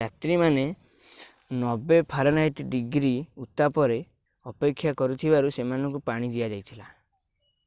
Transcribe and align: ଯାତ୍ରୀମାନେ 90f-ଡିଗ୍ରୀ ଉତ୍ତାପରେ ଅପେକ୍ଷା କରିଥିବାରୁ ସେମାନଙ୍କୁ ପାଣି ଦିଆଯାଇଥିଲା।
ଯାତ୍ରୀମାନେ 0.01 0.61
90f-ଡିଗ୍ରୀ 1.57 3.13
ଉତ୍ତାପରେ 3.45 3.99
ଅପେକ୍ଷା 4.53 4.95
କରିଥିବାରୁ 5.03 5.55
ସେମାନଙ୍କୁ 5.59 6.03
ପାଣି 6.11 6.33
ଦିଆଯାଇଥିଲା। 6.39 6.91